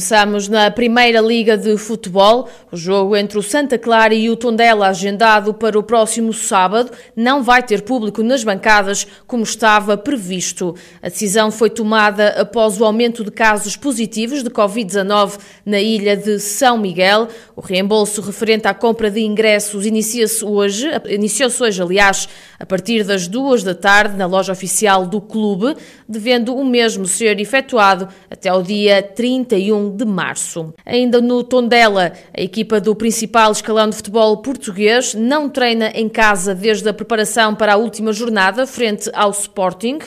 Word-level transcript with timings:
Começamos 0.00 0.48
na 0.48 0.70
Primeira 0.70 1.20
Liga 1.20 1.58
de 1.58 1.76
Futebol. 1.76 2.48
O 2.72 2.76
jogo 2.76 3.14
entre 3.14 3.36
o 3.36 3.42
Santa 3.42 3.76
Clara 3.76 4.14
e 4.14 4.30
o 4.30 4.36
Tondela, 4.36 4.88
agendado 4.88 5.52
para 5.52 5.78
o 5.78 5.82
próximo 5.82 6.32
sábado, 6.32 6.90
não 7.14 7.42
vai 7.42 7.62
ter 7.62 7.82
público 7.82 8.22
nas 8.22 8.42
bancadas 8.42 9.06
como 9.26 9.42
estava 9.42 9.98
previsto. 9.98 10.74
A 11.02 11.10
decisão 11.10 11.50
foi 11.50 11.68
tomada 11.68 12.28
após 12.40 12.80
o 12.80 12.84
aumento 12.86 13.22
de 13.22 13.30
casos 13.30 13.76
positivos 13.76 14.42
de 14.42 14.48
Covid-19 14.48 15.38
na 15.66 15.82
ilha 15.82 16.16
de 16.16 16.40
São 16.40 16.78
Miguel. 16.78 17.28
O 17.54 17.60
reembolso 17.60 18.22
referente 18.22 18.66
à 18.66 18.72
compra 18.72 19.10
de 19.10 19.20
ingressos 19.20 19.84
inicia-se 19.84 20.42
hoje, 20.42 20.88
iniciou-se 21.10 21.62
hoje, 21.62 21.82
aliás, 21.82 22.26
a 22.58 22.64
partir 22.64 23.04
das 23.04 23.28
duas 23.28 23.62
da 23.62 23.74
tarde 23.74 24.16
na 24.16 24.24
loja 24.24 24.50
oficial 24.50 25.04
do 25.04 25.20
clube, 25.20 25.76
devendo 26.08 26.56
o 26.56 26.64
mesmo 26.64 27.06
ser 27.06 27.38
efetuado 27.38 28.08
até 28.30 28.48
ao 28.48 28.62
dia 28.62 29.02
31 29.02 29.89
de 29.90 30.04
março. 30.04 30.72
Ainda 30.86 31.20
no 31.20 31.42
Tondela, 31.44 32.12
a 32.36 32.40
equipa 32.40 32.80
do 32.80 32.94
principal 32.94 33.52
escalão 33.52 33.90
de 33.90 33.96
futebol 33.96 34.36
português 34.38 35.14
não 35.14 35.48
treina 35.48 35.90
em 35.94 36.08
casa 36.08 36.54
desde 36.54 36.88
a 36.88 36.94
preparação 36.94 37.54
para 37.54 37.74
a 37.74 37.76
última 37.76 38.12
jornada 38.12 38.66
frente 38.66 39.10
ao 39.12 39.30
Sporting. 39.30 39.98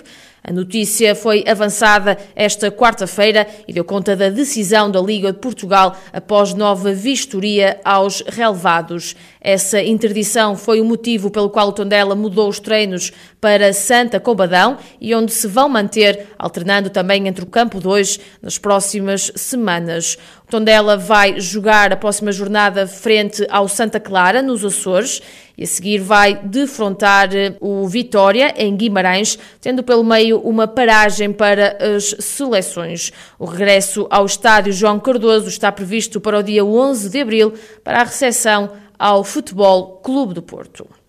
A 0.45 0.51
notícia 0.51 1.15
foi 1.15 1.41
avançada 1.47 2.17
esta 2.35 2.69
quarta-feira 2.69 3.47
e 3.65 3.71
deu 3.71 3.85
conta 3.85 4.13
da 4.13 4.29
decisão 4.29 4.91
da 4.91 4.99
Liga 4.99 5.31
de 5.31 5.39
Portugal 5.39 5.95
após 6.11 6.53
nova 6.53 6.91
vistoria 6.91 7.79
aos 7.85 8.21
relevados. 8.27 9.15
Essa 9.39 9.81
interdição 9.81 10.57
foi 10.57 10.81
o 10.81 10.85
motivo 10.85 11.31
pelo 11.31 11.49
qual 11.49 11.69
o 11.69 11.71
Tondela 11.71 12.13
mudou 12.13 12.49
os 12.49 12.59
treinos 12.59 13.13
para 13.43 13.73
Santa 13.73 14.21
Combadão 14.21 14.77
e 15.01 15.13
onde 15.13 15.33
se 15.33 15.49
vão 15.49 15.67
manter, 15.67 16.27
alternando 16.39 16.89
também 16.89 17.27
entre 17.27 17.43
o 17.43 17.47
campo 17.47 17.77
2 17.77 18.17
nas 18.41 18.57
próximas 18.57 19.33
semanas. 19.35 20.17
O 20.47 20.49
Tondela 20.49 20.95
vai 20.95 21.41
jogar 21.41 21.91
a 21.91 21.97
próxima 21.97 22.31
jornada 22.31 22.87
frente 22.87 23.45
ao 23.49 23.67
Santa 23.67 23.99
Clara, 23.99 24.41
nos 24.41 24.63
Açores, 24.63 25.21
e 25.57 25.63
a 25.63 25.67
seguir 25.67 25.97
vai 25.97 26.35
defrontar 26.35 27.31
o 27.59 27.85
Vitória, 27.85 28.53
em 28.55 28.77
Guimarães, 28.77 29.37
tendo 29.59 29.83
pelo 29.83 30.05
meio 30.05 30.39
uma 30.39 30.65
paragem 30.65 31.33
para 31.33 31.77
as 31.97 32.15
seleções. 32.19 33.11
O 33.37 33.43
regresso 33.43 34.07
ao 34.09 34.25
estádio 34.25 34.71
João 34.71 35.01
Cardoso 35.01 35.49
está 35.49 35.69
previsto 35.69 36.21
para 36.21 36.39
o 36.39 36.43
dia 36.43 36.63
11 36.63 37.09
de 37.09 37.19
abril 37.19 37.53
para 37.83 37.99
a 37.99 38.05
recepção 38.05 38.71
ao 38.97 39.21
Futebol 39.21 39.99
Clube 40.01 40.33
do 40.33 40.41
Porto. 40.41 41.02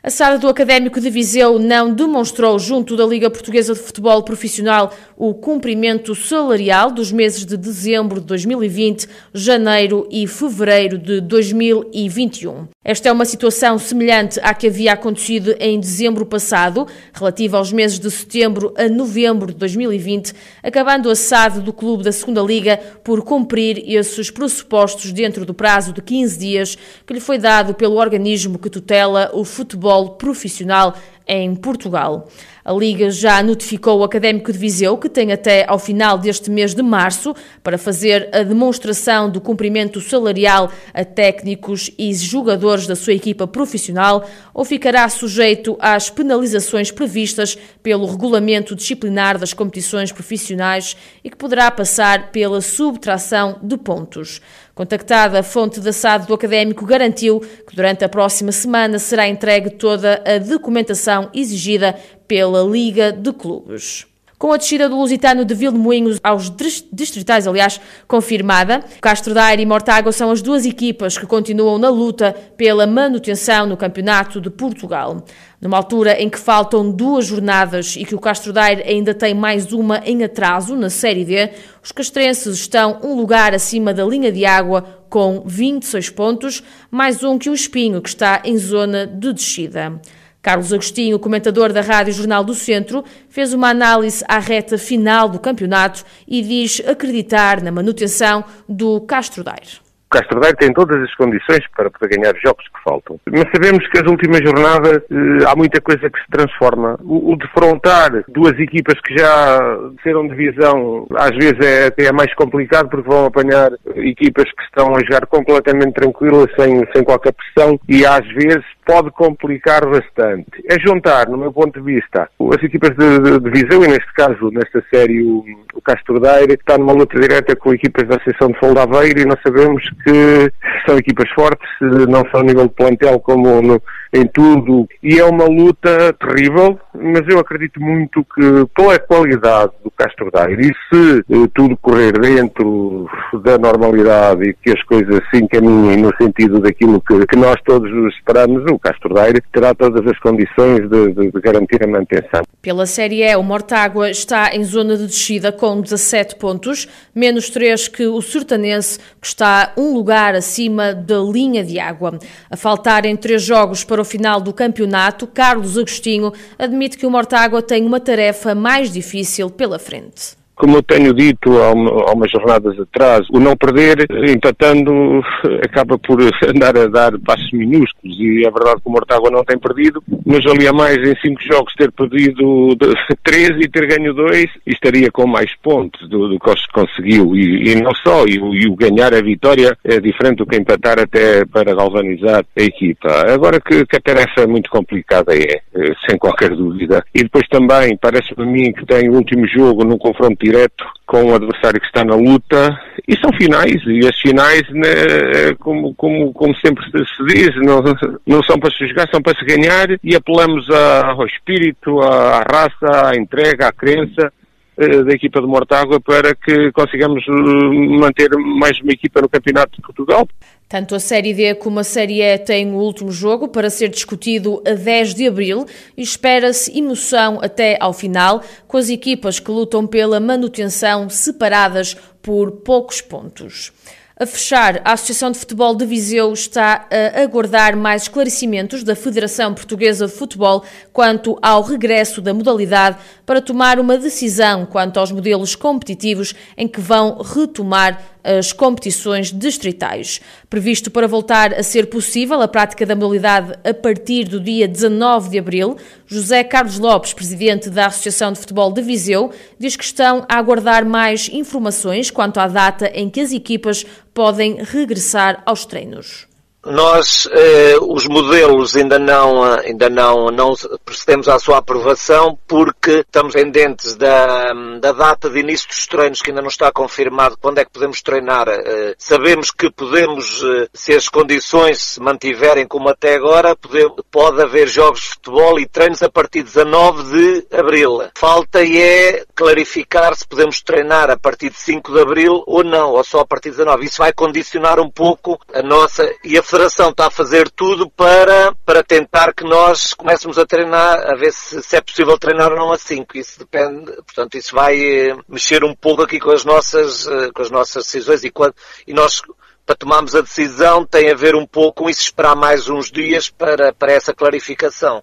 A 0.00 0.10
sala 0.10 0.38
do 0.38 0.46
Académico 0.46 1.00
de 1.00 1.10
Viseu 1.10 1.58
não 1.58 1.92
demonstrou, 1.92 2.56
junto 2.56 2.96
da 2.96 3.04
Liga 3.04 3.28
Portuguesa 3.28 3.74
de 3.74 3.80
Futebol 3.80 4.22
Profissional, 4.22 4.92
o 5.16 5.34
cumprimento 5.34 6.14
salarial 6.14 6.92
dos 6.92 7.10
meses 7.10 7.44
de 7.44 7.56
dezembro 7.56 8.20
de 8.20 8.26
2020, 8.26 9.08
janeiro 9.34 10.06
e 10.08 10.24
fevereiro 10.28 10.98
de 10.98 11.20
2021. 11.20 12.68
Esta 12.84 13.08
é 13.08 13.12
uma 13.12 13.24
situação 13.24 13.76
semelhante 13.76 14.38
à 14.40 14.54
que 14.54 14.68
havia 14.68 14.92
acontecido 14.92 15.56
em 15.58 15.80
dezembro 15.80 16.24
passado, 16.24 16.86
relativa 17.12 17.58
aos 17.58 17.72
meses 17.72 17.98
de 17.98 18.08
setembro 18.08 18.72
a 18.78 18.88
novembro 18.88 19.48
de 19.48 19.54
2020, 19.54 20.32
acabando 20.62 21.10
a 21.10 21.16
SAD 21.16 21.60
do 21.60 21.72
clube 21.72 22.04
da 22.04 22.12
Segunda 22.12 22.40
Liga 22.40 22.78
por 23.02 23.22
cumprir 23.22 23.82
esses 23.84 24.30
pressupostos 24.30 25.12
dentro 25.12 25.44
do 25.44 25.52
prazo 25.52 25.92
de 25.92 26.00
15 26.00 26.38
dias 26.38 26.78
que 27.04 27.12
lhe 27.12 27.20
foi 27.20 27.36
dado 27.36 27.74
pelo 27.74 27.96
organismo 27.96 28.60
que 28.60 28.70
tutela 28.70 29.32
o 29.34 29.44
futebol 29.44 29.87
futebol 29.88 30.10
profissional 30.10 30.94
em 31.26 31.54
Portugal. 31.54 32.26
A 32.64 32.72
Liga 32.72 33.10
já 33.10 33.42
notificou 33.42 33.98
o 33.98 34.04
Académico 34.04 34.52
de 34.52 34.58
Viseu 34.58 34.96
que 34.96 35.08
tem 35.08 35.32
até 35.32 35.64
ao 35.66 35.78
final 35.78 36.18
deste 36.18 36.50
mês 36.50 36.74
de 36.74 36.82
março 36.82 37.34
para 37.62 37.78
fazer 37.78 38.28
a 38.32 38.42
demonstração 38.42 39.28
do 39.30 39.40
cumprimento 39.40 40.00
salarial 40.00 40.70
a 40.92 41.04
técnicos 41.04 41.90
e 41.98 42.14
jogadores 42.14 42.86
da 42.86 42.96
sua 42.96 43.12
equipa 43.14 43.46
profissional 43.46 44.26
ou 44.54 44.64
ficará 44.64 45.08
sujeito 45.08 45.76
às 45.80 46.08
penalizações 46.10 46.90
previstas 46.90 47.56
pelo 47.82 48.06
regulamento 48.06 48.74
disciplinar 48.74 49.38
das 49.38 49.52
competições 49.52 50.12
profissionais 50.12 50.96
e 51.22 51.30
que 51.30 51.36
poderá 51.36 51.70
passar 51.70 52.30
pela 52.30 52.60
subtração 52.60 53.58
de 53.62 53.76
pontos. 53.76 54.40
Contactada, 54.78 55.40
a 55.40 55.42
fonte 55.42 55.80
da 55.80 55.92
SAD 55.92 56.28
do 56.28 56.34
Académico 56.34 56.86
garantiu 56.86 57.40
que 57.40 57.74
durante 57.74 58.04
a 58.04 58.08
próxima 58.08 58.52
semana 58.52 59.00
será 59.00 59.28
entregue 59.28 59.70
toda 59.70 60.22
a 60.24 60.38
documentação 60.38 61.28
exigida 61.34 61.98
pela 62.28 62.62
Liga 62.62 63.10
de 63.10 63.32
Clubes. 63.32 64.06
Com 64.38 64.52
a 64.52 64.56
descida 64.56 64.88
do 64.88 64.96
Lusitano 64.96 65.44
de 65.44 65.52
Vilmoinhos 65.52 66.20
aos 66.22 66.48
distritais, 66.92 67.48
aliás, 67.48 67.80
confirmada, 68.06 68.84
Castro 69.00 69.34
Daire 69.34 69.62
e 69.62 69.66
Mortágua 69.66 70.12
são 70.12 70.30
as 70.30 70.40
duas 70.40 70.64
equipas 70.64 71.18
que 71.18 71.26
continuam 71.26 71.76
na 71.76 71.88
luta 71.88 72.32
pela 72.56 72.86
manutenção 72.86 73.66
no 73.66 73.76
Campeonato 73.76 74.40
de 74.40 74.48
Portugal. 74.48 75.24
Numa 75.60 75.76
altura 75.76 76.22
em 76.22 76.30
que 76.30 76.38
faltam 76.38 76.88
duas 76.88 77.26
jornadas 77.26 77.96
e 77.96 78.04
que 78.04 78.14
o 78.14 78.20
Castro 78.20 78.52
Daire 78.52 78.84
ainda 78.88 79.12
tem 79.12 79.34
mais 79.34 79.72
uma 79.72 80.00
em 80.04 80.22
atraso 80.22 80.76
na 80.76 80.88
Série 80.88 81.24
D, 81.24 81.50
os 81.82 81.90
castrenses 81.90 82.58
estão 82.58 83.00
um 83.02 83.16
lugar 83.16 83.52
acima 83.52 83.92
da 83.92 84.04
linha 84.04 84.30
de 84.30 84.44
água 84.44 84.84
com 85.10 85.42
26 85.44 86.10
pontos, 86.10 86.62
mais 86.92 87.24
um 87.24 87.38
que 87.38 87.50
o 87.50 87.54
Espinho, 87.54 88.00
que 88.00 88.08
está 88.08 88.40
em 88.44 88.56
zona 88.56 89.04
de 89.04 89.32
descida. 89.32 90.00
Carlos 90.40 90.72
Agostinho, 90.72 91.18
comentador 91.18 91.72
da 91.72 91.80
Rádio 91.80 92.12
Jornal 92.12 92.44
do 92.44 92.54
Centro, 92.54 93.04
fez 93.28 93.52
uma 93.52 93.70
análise 93.70 94.24
à 94.28 94.38
reta 94.38 94.78
final 94.78 95.28
do 95.28 95.38
campeonato 95.38 96.04
e 96.26 96.42
diz 96.42 96.80
acreditar 96.86 97.62
na 97.62 97.72
manutenção 97.72 98.44
do 98.68 99.00
Castro 99.00 99.42
Daire. 99.42 99.87
Castro 100.10 100.40
Daire 100.40 100.56
tem 100.56 100.72
todas 100.72 101.02
as 101.02 101.14
condições 101.14 101.64
para 101.76 101.90
poder 101.90 102.16
ganhar 102.16 102.34
os 102.34 102.40
jogos 102.40 102.64
que 102.64 102.82
faltam. 102.82 103.20
Mas 103.30 103.44
sabemos 103.54 103.86
que 103.88 103.98
as 103.98 104.10
últimas 104.10 104.40
jornadas 104.40 105.02
eh, 105.10 105.44
há 105.46 105.54
muita 105.54 105.80
coisa 105.80 106.08
que 106.08 106.18
se 106.18 106.30
transforma. 106.30 106.98
O, 107.02 107.32
o 107.32 107.36
defrontar 107.36 108.24
duas 108.28 108.58
equipas 108.58 109.00
que 109.00 109.16
já 109.16 109.78
serão 110.02 110.26
divisão 110.28 111.06
às 111.16 111.30
vezes 111.30 111.58
é 111.60 111.86
até 111.86 112.12
mais 112.12 112.32
complicado 112.34 112.88
porque 112.88 113.08
vão 113.08 113.26
apanhar 113.26 113.70
equipas 113.96 114.44
que 114.52 114.62
estão 114.64 114.94
a 114.94 115.00
jogar 115.00 115.26
completamente 115.26 115.94
tranquilas, 115.94 116.46
sem, 116.58 116.82
sem 116.94 117.04
qualquer 117.04 117.32
pressão 117.32 117.78
e 117.88 118.04
às 118.06 118.26
vezes 118.28 118.64
pode 118.88 119.10
complicar 119.10 119.84
bastante. 119.86 120.46
É 120.66 120.80
juntar, 120.80 121.28
no 121.28 121.36
meu 121.36 121.52
ponto 121.52 121.78
de 121.78 121.84
vista, 121.84 122.28
as 122.40 122.62
equipas 122.62 122.96
de, 122.96 123.18
de, 123.18 123.38
de 123.38 123.74
e 123.74 123.88
neste 123.88 124.12
caso, 124.14 124.50
nesta 124.50 124.82
série, 124.92 125.22
o, 125.22 125.44
o 125.74 125.82
Castro 125.82 126.18
Daire, 126.18 126.56
que 126.56 126.62
está 126.62 126.78
numa 126.78 126.94
luta 126.94 127.20
direta 127.20 127.54
com 127.54 127.74
equipas 127.74 128.08
da 128.08 128.16
Associação 128.16 128.48
de 128.48 128.58
Foldaveiro 128.58 129.20
e 129.20 129.26
nós 129.26 129.38
sabemos 129.46 129.82
que 130.04 130.52
são 130.86 130.96
equipas 130.98 131.28
fortes, 131.30 131.68
não 132.08 132.22
só 132.30 132.40
a 132.40 132.42
nível 132.42 132.66
de 132.66 132.74
plantel 132.74 133.20
como 133.20 133.60
no, 133.60 133.82
em 134.12 134.26
tudo, 134.26 134.88
e 135.02 135.18
é 135.18 135.24
uma 135.24 135.44
luta 135.44 136.12
terrível, 136.14 136.78
mas 136.94 137.22
eu 137.28 137.38
acredito 137.38 137.80
muito 137.80 138.24
que 138.34 138.66
pela 138.74 138.98
qualidade 138.98 139.72
do 139.84 139.90
Castro 139.90 140.30
Daire, 140.30 140.70
e 140.70 140.74
se 140.88 141.18
eh, 141.18 141.48
tudo 141.54 141.76
correr 141.76 142.12
dentro 142.12 143.08
da 143.42 143.58
normalidade 143.58 144.48
e 144.48 144.54
que 144.54 144.70
as 144.70 144.82
coisas 144.84 145.20
se 145.30 145.42
encaminhem 145.42 145.98
no 145.98 146.10
sentido 146.16 146.60
daquilo 146.60 147.00
que, 147.00 147.26
que 147.26 147.36
nós 147.36 147.56
todos 147.64 147.90
esperamos, 148.14 148.64
o 148.70 148.78
Castro 148.78 149.14
Daire 149.14 149.42
terá 149.52 149.74
todas 149.74 150.06
as 150.06 150.18
condições 150.18 150.88
de, 150.88 151.12
de, 151.12 151.30
de 151.30 151.40
garantir 151.40 151.82
a 151.82 151.86
manutenção. 151.86 152.42
Pela 152.62 152.86
Série 152.86 153.22
E, 153.22 153.36
o 153.36 153.42
Mortágua 153.42 154.10
está 154.10 154.54
em 154.54 154.64
zona 154.64 154.96
de 154.96 155.06
descida 155.06 155.52
com 155.52 155.80
17 155.80 156.36
pontos, 156.36 156.88
menos 157.14 157.50
3 157.50 157.88
que 157.88 158.06
o 158.06 158.20
Sertanense, 158.22 158.98
que 159.20 159.26
está 159.26 159.72
um 159.76 159.94
lugar 159.94 160.34
acima 160.34 160.94
da 160.94 161.18
linha 161.18 161.64
de 161.64 161.78
água. 161.78 162.18
A 162.50 162.56
faltar 162.56 163.04
em 163.04 163.16
três 163.16 163.42
jogos 163.42 163.84
para 163.84 163.97
o 164.00 164.04
final 164.04 164.40
do 164.40 164.52
campeonato, 164.52 165.26
Carlos 165.26 165.76
Agostinho 165.76 166.32
admite 166.58 166.96
que 166.96 167.06
o 167.06 167.10
Mortágua 167.10 167.60
tem 167.60 167.84
uma 167.84 168.00
tarefa 168.00 168.54
mais 168.54 168.92
difícil 168.92 169.50
pela 169.50 169.78
frente. 169.78 170.37
Como 170.58 170.76
eu 170.76 170.82
tenho 170.82 171.14
dito 171.14 171.56
há, 171.62 171.72
uma, 171.72 171.90
há 171.90 172.12
umas 172.12 172.30
jornadas 172.30 172.78
atrás, 172.80 173.26
o 173.30 173.38
não 173.38 173.56
perder, 173.56 174.06
empatando, 174.28 175.22
acaba 175.64 175.96
por 175.98 176.18
andar 176.52 176.76
a 176.76 176.86
dar 176.86 177.18
passos 177.20 177.50
minúsculos 177.52 178.18
e 178.18 178.44
é 178.44 178.50
verdade 178.50 178.82
que 178.82 178.88
o 178.88 178.90
Mortágua 178.90 179.30
não 179.30 179.44
tem 179.44 179.58
perdido, 179.58 180.02
mas 180.26 180.44
ali 180.46 180.66
a 180.66 180.72
mais 180.72 180.96
em 180.98 181.14
cinco 181.20 181.40
jogos 181.42 181.72
ter 181.74 181.92
perdido 181.92 182.76
três 183.22 183.50
e 183.50 183.68
ter 183.68 183.86
ganho 183.86 184.12
dois, 184.12 184.46
estaria 184.66 185.10
com 185.10 185.26
mais 185.26 185.50
pontos 185.62 186.08
do, 186.08 186.28
do 186.28 186.38
que 186.38 186.72
conseguiu 186.72 187.36
e, 187.36 187.72
e 187.72 187.74
não 187.80 187.94
só, 187.94 188.24
e, 188.26 188.34
e, 188.34 188.68
o 188.68 188.74
ganhar 188.74 189.14
a 189.14 189.22
vitória 189.22 189.76
é 189.84 190.00
diferente 190.00 190.38
do 190.38 190.46
que 190.46 190.56
empatar 190.56 190.98
até 190.98 191.44
para 191.44 191.74
galvanizar 191.74 192.44
a 192.56 192.62
equipa. 192.62 193.08
Agora 193.32 193.60
que, 193.60 193.86
que 193.86 193.96
a 193.96 194.00
tarefa 194.00 194.46
muito 194.46 194.70
complicada 194.70 195.32
é, 195.34 195.60
sem 196.08 196.18
qualquer 196.18 196.50
dúvida. 196.50 197.04
E 197.14 197.22
depois 197.22 197.46
também, 197.48 197.96
parece-me 197.96 198.42
a 198.42 198.46
mim 198.46 198.72
que 198.72 198.86
tem 198.86 199.08
o 199.08 199.14
último 199.14 199.46
jogo 199.46 199.84
num 199.84 199.98
confronto 199.98 200.44
direto 200.48 200.84
com 201.06 201.24
o 201.24 201.34
adversário 201.34 201.80
que 201.80 201.86
está 201.86 202.04
na 202.04 202.14
luta 202.14 202.78
e 203.06 203.16
são 203.18 203.30
finais 203.32 203.82
e 203.86 204.06
as 204.06 204.18
finais 204.20 204.62
né, 204.70 205.54
como, 205.58 205.94
como, 205.94 206.32
como 206.32 206.54
sempre 206.56 206.84
se 206.84 207.24
diz 207.26 207.54
não, 207.56 207.82
não 208.26 208.42
são 208.42 208.58
para 208.58 208.70
se 208.70 208.86
jogar, 208.86 209.08
são 209.10 209.20
para 209.20 209.38
se 209.38 209.44
ganhar 209.44 209.88
e 210.02 210.14
apelamos 210.14 210.68
ao 210.70 211.26
espírito, 211.26 212.00
à, 212.00 212.38
à 212.38 212.42
raça, 212.42 213.08
à 213.08 213.16
entrega, 213.16 213.68
à 213.68 213.72
crença 213.72 214.32
eh, 214.76 215.02
da 215.02 215.12
equipa 215.12 215.40
de 215.40 215.46
Mortágua 215.46 216.00
para 216.00 216.34
que 216.36 216.70
consigamos 216.72 217.24
eh, 217.26 217.98
manter 217.98 218.30
mais 218.36 218.80
uma 218.80 218.92
equipa 218.92 219.20
no 219.20 219.28
Campeonato 219.28 219.72
de 219.76 219.82
Portugal. 219.82 220.28
Tanto 220.68 220.94
a 220.94 221.00
Série 221.00 221.32
D 221.32 221.54
como 221.54 221.80
a 221.80 221.84
Série 221.84 222.20
E 222.20 222.36
têm 222.36 222.72
o 222.72 222.76
último 222.76 223.10
jogo 223.10 223.48
para 223.48 223.70
ser 223.70 223.88
discutido 223.88 224.62
a 224.66 224.74
10 224.74 225.14
de 225.14 225.26
abril 225.26 225.64
e 225.96 226.02
espera-se 226.02 226.76
emoção 226.76 227.38
até 227.40 227.78
ao 227.80 227.94
final, 227.94 228.42
com 228.66 228.76
as 228.76 228.90
equipas 228.90 229.40
que 229.40 229.50
lutam 229.50 229.86
pela 229.86 230.20
manutenção 230.20 231.08
separadas 231.08 231.96
por 232.20 232.50
poucos 232.50 233.00
pontos. 233.00 233.72
A 234.20 234.26
fechar, 234.26 234.82
a 234.84 234.94
Associação 234.94 235.30
de 235.30 235.38
Futebol 235.38 235.76
de 235.76 235.86
Viseu 235.86 236.32
está 236.32 236.88
a 236.90 237.22
aguardar 237.22 237.76
mais 237.76 238.02
esclarecimentos 238.02 238.82
da 238.82 238.96
Federação 238.96 239.54
Portuguesa 239.54 240.08
de 240.08 240.12
Futebol 240.12 240.64
quanto 240.92 241.38
ao 241.40 241.62
regresso 241.62 242.20
da 242.20 242.34
modalidade 242.34 242.98
para 243.24 243.40
tomar 243.40 243.78
uma 243.78 243.96
decisão 243.96 244.66
quanto 244.66 244.98
aos 244.98 245.12
modelos 245.12 245.54
competitivos 245.54 246.34
em 246.56 246.66
que 246.66 246.80
vão 246.80 247.22
retomar 247.22 248.02
as 248.24 248.52
competições 248.52 249.32
distritais. 249.32 250.20
Previsto 250.58 250.90
para 250.90 251.06
voltar 251.06 251.54
a 251.54 251.62
ser 251.62 251.86
possível 251.86 252.42
a 252.42 252.48
prática 252.48 252.84
da 252.84 252.96
modalidade 252.96 253.56
a 253.62 253.72
partir 253.72 254.24
do 254.24 254.40
dia 254.40 254.66
19 254.66 255.30
de 255.30 255.38
abril, 255.38 255.76
José 256.04 256.42
Carlos 256.42 256.80
Lopes, 256.80 257.12
presidente 257.12 257.70
da 257.70 257.86
Associação 257.86 258.32
de 258.32 258.40
Futebol 258.40 258.72
de 258.72 258.82
Viseu, 258.82 259.30
diz 259.56 259.76
que 259.76 259.84
estão 259.84 260.26
a 260.28 260.36
aguardar 260.36 260.84
mais 260.84 261.28
informações 261.28 262.10
quanto 262.10 262.40
à 262.40 262.48
data 262.48 262.90
em 262.92 263.08
que 263.08 263.20
as 263.20 263.30
equipas 263.30 263.86
podem 264.12 264.58
regressar 264.60 265.44
aos 265.46 265.64
treinos. 265.64 266.27
Nós, 266.66 267.28
eh, 267.30 267.76
os 267.80 268.06
modelos 268.06 268.74
ainda 268.74 268.98
não, 268.98 269.42
ainda 269.44 269.88
não, 269.88 270.26
não 270.26 270.54
procedemos 270.84 271.28
à 271.28 271.38
sua 271.38 271.58
aprovação 271.58 272.36
porque 272.48 273.00
estamos 273.00 273.32
pendentes 273.32 273.94
da, 273.94 274.52
da 274.80 274.92
data 274.92 275.30
de 275.30 275.38
início 275.38 275.68
dos 275.68 275.86
treinos 275.86 276.20
que 276.20 276.30
ainda 276.30 276.42
não 276.42 276.48
está 276.48 276.72
confirmado 276.72 277.38
quando 277.40 277.58
é 277.58 277.64
que 277.64 277.70
podemos 277.70 278.02
treinar. 278.02 278.48
Eh, 278.48 278.94
sabemos 278.98 279.52
que 279.52 279.70
podemos, 279.70 280.42
eh, 280.42 280.68
se 280.74 280.92
as 280.94 281.08
condições 281.08 281.80
se 281.80 282.00
mantiverem 282.00 282.66
como 282.66 282.88
até 282.88 283.14
agora, 283.14 283.54
pode, 283.54 283.88
pode 284.10 284.42
haver 284.42 284.68
jogos 284.68 285.00
de 285.00 285.08
futebol 285.10 285.60
e 285.60 285.66
treinos 285.66 286.02
a 286.02 286.10
partir 286.10 286.40
de 286.40 286.46
19 286.46 287.04
de 287.04 287.56
Abril. 287.56 288.00
Falta 288.16 288.64
é 288.64 289.24
clarificar 289.34 290.14
se 290.16 290.26
podemos 290.26 290.60
treinar 290.60 291.08
a 291.08 291.16
partir 291.16 291.50
de 291.50 291.58
5 291.58 291.92
de 291.92 292.00
Abril 292.00 292.42
ou 292.46 292.64
não, 292.64 292.90
ou 292.90 293.04
só 293.04 293.20
a 293.20 293.26
partir 293.26 293.50
de 293.50 293.58
19. 293.58 293.86
Isso 293.86 293.98
vai 293.98 294.12
condicionar 294.12 294.80
um 294.80 294.90
pouco 294.90 295.38
a 295.54 295.62
nossa 295.62 296.08
e 296.24 296.36
a 296.36 296.42
Federação 296.48 296.88
está 296.88 297.08
a 297.08 297.10
fazer 297.10 297.50
tudo 297.50 297.90
para, 297.90 298.54
para 298.64 298.82
tentar 298.82 299.34
que 299.34 299.44
nós 299.44 299.92
comecemos 299.92 300.38
a 300.38 300.46
treinar, 300.46 300.98
a 301.10 301.14
ver 301.14 301.30
se, 301.30 301.62
se 301.62 301.76
é 301.76 301.80
possível 301.82 302.18
treinar 302.18 302.50
ou 302.50 302.58
não 302.58 302.72
a 302.72 302.78
5. 302.78 303.18
Isso 303.18 303.40
depende, 303.40 303.92
portanto, 303.92 304.34
isso 304.38 304.54
vai 304.54 304.80
eh, 304.80 305.16
mexer 305.28 305.62
um 305.62 305.74
pouco 305.74 306.00
aqui 306.00 306.18
com 306.18 306.30
as 306.30 306.46
nossas, 306.46 307.06
eh, 307.06 307.30
com 307.34 307.42
as 307.42 307.50
nossas 307.50 307.84
decisões 307.84 308.24
e, 308.24 308.30
quando, 308.30 308.54
e 308.86 308.94
nós 308.94 309.20
para 309.66 309.76
tomarmos 309.76 310.14
a 310.14 310.22
decisão 310.22 310.86
tem 310.86 311.10
a 311.10 311.14
ver 311.14 311.34
um 311.36 311.46
pouco 311.46 311.82
com 311.82 311.90
isso 311.90 312.00
esperar 312.00 312.34
mais 312.34 312.66
uns 312.66 312.90
dias 312.90 313.28
para, 313.28 313.74
para 313.74 313.92
essa 313.92 314.14
clarificação. 314.14 315.02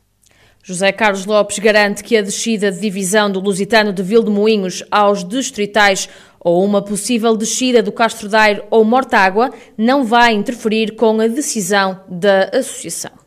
José 0.68 0.92
Carlos 0.92 1.28
Lopes 1.28 1.60
garante 1.60 2.04
que 2.04 2.18
a 2.18 2.24
descida 2.24 2.72
de 2.72 2.80
divisão 2.80 3.30
do 3.30 3.40
Lusitano 3.40 3.94
de 3.94 4.02
Vildemoinhos 4.02 4.84
aos 4.90 5.24
distritais 5.24 6.10
ou 6.40 6.66
uma 6.66 6.82
possível 6.82 7.38
descida 7.38 7.84
do 7.84 7.92
Castro 7.92 8.28
Daire 8.28 8.64
ou 8.72 8.84
Mortágua 8.84 9.52
não 9.78 10.04
vai 10.04 10.34
interferir 10.34 10.96
com 10.96 11.22
a 11.22 11.28
decisão 11.28 12.02
da 12.10 12.46
associação. 12.46 13.25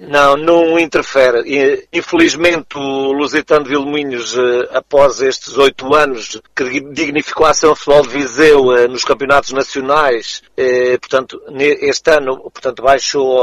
Não, 0.00 0.34
não 0.34 0.78
interfere. 0.78 1.86
Infelizmente 1.92 2.78
o 2.78 3.12
Lusitano 3.12 3.64
de 3.64 3.70
Vilminhos, 3.70 4.34
eh, 4.34 4.68
após 4.72 5.20
estes 5.20 5.58
oito 5.58 5.94
anos, 5.94 6.40
que 6.56 6.80
dignificou 6.80 7.44
a 7.44 7.50
ação 7.50 7.76
futebol 7.76 8.02
de 8.02 8.08
Viseu 8.08 8.74
eh, 8.74 8.88
nos 8.88 9.04
campeonatos 9.04 9.52
nacionais, 9.52 10.42
eh, 10.56 10.96
portanto, 10.96 11.42
este 11.58 12.10
ano, 12.12 12.38
portanto, 12.50 12.82
baixou 12.82 13.38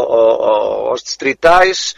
aos 0.89 1.03
distritais. 1.03 1.95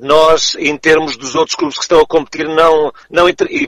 Nós, 0.00 0.56
em 0.58 0.76
termos 0.78 1.18
dos 1.18 1.34
outros 1.34 1.54
clubes 1.54 1.76
que 1.76 1.82
estão 1.82 2.00
a 2.00 2.06
competir, 2.06 2.48
não, 2.48 2.90
não 3.10 3.26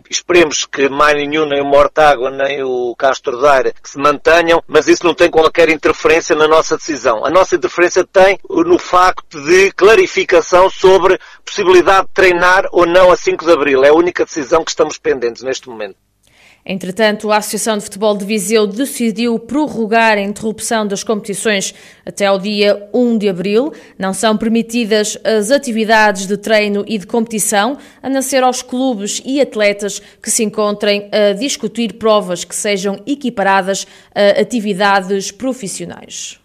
esperemos 0.09 0.65
que 0.65 0.89
mais 0.89 1.15
nenhum, 1.15 1.45
nem 1.45 1.61
o 1.61 1.67
Mortágua, 1.67 2.31
nem 2.31 2.62
o 2.62 2.95
Castro 2.97 3.39
Daire, 3.39 3.75
que 3.83 3.91
se 3.91 3.99
mantenham, 3.99 4.62
mas 4.67 4.89
isso 4.89 5.05
não 5.05 5.15
tem 5.15 5.31
qualquer 5.31 5.69
interferência 5.69 6.35
na 6.35 6.49
nossa 6.49 6.77
decisão. 6.77 7.25
A 7.25 7.29
nossa 7.29 7.55
interferência 7.55 8.03
tem 8.05 8.39
no 8.49 8.79
facto 8.79 9.43
de 9.43 9.71
clarificar 9.73 10.06
clarificação 10.06 10.70
sobre 10.70 11.19
possibilidade 11.44 12.06
de 12.06 12.12
treinar 12.14 12.67
ou 12.70 12.87
não 12.87 13.11
a 13.11 13.17
5 13.17 13.44
de 13.44 13.50
Abril. 13.50 13.85
É 13.85 13.88
a 13.88 13.94
única 13.94 14.25
decisão 14.25 14.64
que 14.64 14.70
estamos 14.70 14.99
pendentes 14.99 15.43
neste 15.43 15.69
momento. 15.69 15.97
Entretanto, 16.69 17.31
a 17.31 17.37
Associação 17.37 17.79
de 17.79 17.85
Futebol 17.85 18.17
de 18.17 18.25
Viseu 18.25 18.67
decidiu 18.67 19.38
prorrogar 19.38 20.19
a 20.19 20.20
interrupção 20.20 20.85
das 20.85 21.05
competições 21.05 21.73
até 22.05 22.26
ao 22.26 22.41
dia 22.41 22.88
1 22.93 23.19
de 23.19 23.29
abril. 23.29 23.73
Não 23.97 24.12
são 24.12 24.37
permitidas 24.37 25.17
as 25.23 25.53
atividades 25.53 26.26
de 26.26 26.37
treino 26.37 26.85
e 26.88 26.99
de 26.99 27.06
competição, 27.06 27.79
a 28.02 28.09
nascer 28.09 28.43
aos 28.43 28.62
clubes 28.62 29.23
e 29.25 29.41
atletas 29.41 30.02
que 30.20 30.31
se 30.31 30.43
encontrem 30.43 31.09
a 31.12 31.35
discutir 31.35 31.94
provas 31.94 32.43
que 32.43 32.55
sejam 32.55 33.00
equiparadas 33.06 33.87
a 34.12 34.41
atividades 34.41 35.31
profissionais. 35.31 36.41